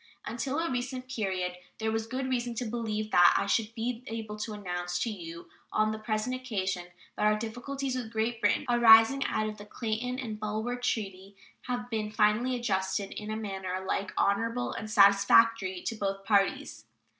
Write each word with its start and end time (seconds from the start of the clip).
Until 0.25 0.57
a 0.57 0.71
recent 0.71 1.07
period 1.07 1.57
there 1.77 1.91
was 1.91 2.07
good 2.07 2.27
reason 2.27 2.55
to 2.55 2.65
believe 2.65 3.11
that 3.11 3.35
I 3.37 3.45
should 3.45 3.75
be 3.75 4.03
able 4.07 4.35
to 4.39 4.53
announce 4.53 4.97
to 5.03 5.11
you 5.11 5.47
on 5.71 5.91
the 5.91 5.99
present 5.99 6.35
occasion 6.35 6.87
that 7.15 7.25
our 7.27 7.37
difficulties 7.37 7.95
with 7.95 8.11
Great 8.11 8.41
Britain 8.41 8.65
arising 8.67 9.23
out 9.25 9.47
of 9.47 9.59
the 9.59 9.65
Clayton 9.67 10.17
and 10.17 10.39
Bulwer 10.39 10.77
treaty 10.77 11.35
had 11.67 11.87
been 11.91 12.09
finally 12.09 12.55
adjusted 12.55 13.11
in 13.11 13.29
a 13.29 13.37
manner 13.37 13.75
alike 13.75 14.11
honorable 14.17 14.73
and 14.73 14.89
satisfactory 14.89 15.83
to 15.83 15.95
both 15.95 16.25
parties. 16.25 16.85